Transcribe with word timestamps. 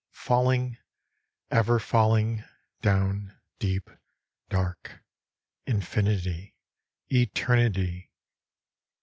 Falling, 0.17 0.77
ever 1.51 1.77
falling, 1.77 2.43
down, 2.81 3.37
deep, 3.59 3.87
dark, 4.49 4.99
INFINITY! 5.67 6.55
ETEBNITY 7.11 8.09